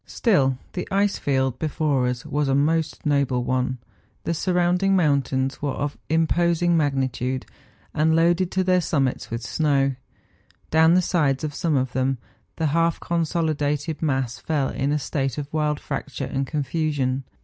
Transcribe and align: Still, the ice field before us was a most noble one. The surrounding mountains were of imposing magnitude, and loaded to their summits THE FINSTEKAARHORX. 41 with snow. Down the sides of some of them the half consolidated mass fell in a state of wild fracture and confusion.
Still, 0.07 0.57
the 0.73 0.87
ice 0.89 1.19
field 1.19 1.59
before 1.59 2.07
us 2.07 2.25
was 2.25 2.47
a 2.47 2.55
most 2.55 3.05
noble 3.05 3.43
one. 3.43 3.77
The 4.23 4.33
surrounding 4.33 4.95
mountains 4.95 5.61
were 5.61 5.73
of 5.73 5.95
imposing 6.09 6.75
magnitude, 6.75 7.45
and 7.93 8.15
loaded 8.15 8.49
to 8.53 8.63
their 8.63 8.81
summits 8.81 9.27
THE 9.27 9.35
FINSTEKAARHORX. 9.35 9.57
41 9.57 9.81
with 9.83 9.91
snow. 9.91 9.95
Down 10.71 10.93
the 10.95 11.01
sides 11.03 11.43
of 11.43 11.53
some 11.53 11.75
of 11.75 11.93
them 11.93 12.17
the 12.55 12.65
half 12.65 12.99
consolidated 12.99 14.01
mass 14.01 14.39
fell 14.39 14.69
in 14.69 14.91
a 14.91 14.97
state 14.97 15.37
of 15.37 15.53
wild 15.53 15.79
fracture 15.79 16.25
and 16.25 16.47
confusion. 16.47 17.23